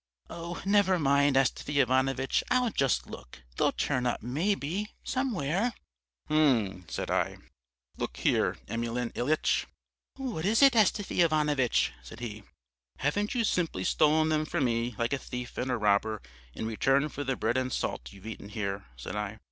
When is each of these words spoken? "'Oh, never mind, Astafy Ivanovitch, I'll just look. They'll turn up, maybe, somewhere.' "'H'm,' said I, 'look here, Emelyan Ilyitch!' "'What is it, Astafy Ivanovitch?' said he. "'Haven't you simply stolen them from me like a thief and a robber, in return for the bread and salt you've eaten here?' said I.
"'Oh, 0.31 0.59
never 0.65 0.97
mind, 0.97 1.37
Astafy 1.37 1.79
Ivanovitch, 1.79 2.43
I'll 2.49 2.71
just 2.71 3.05
look. 3.05 3.43
They'll 3.55 3.71
turn 3.71 4.07
up, 4.07 4.23
maybe, 4.23 4.89
somewhere.' 5.03 5.73
"'H'm,' 6.27 6.85
said 6.89 7.11
I, 7.11 7.37
'look 7.97 8.17
here, 8.17 8.57
Emelyan 8.67 9.11
Ilyitch!' 9.13 9.67
"'What 10.15 10.43
is 10.43 10.63
it, 10.63 10.73
Astafy 10.75 11.21
Ivanovitch?' 11.21 11.93
said 12.01 12.19
he. 12.19 12.41
"'Haven't 12.97 13.35
you 13.35 13.43
simply 13.43 13.83
stolen 13.83 14.29
them 14.29 14.45
from 14.45 14.63
me 14.63 14.95
like 14.97 15.13
a 15.13 15.19
thief 15.19 15.55
and 15.59 15.69
a 15.69 15.77
robber, 15.77 16.19
in 16.55 16.65
return 16.65 17.07
for 17.07 17.23
the 17.23 17.35
bread 17.35 17.55
and 17.55 17.71
salt 17.71 18.11
you've 18.11 18.25
eaten 18.25 18.49
here?' 18.49 18.85
said 18.97 19.15
I. 19.15 19.37